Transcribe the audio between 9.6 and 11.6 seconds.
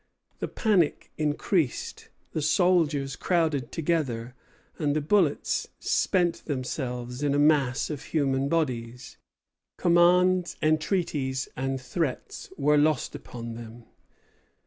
Commands, entreaties,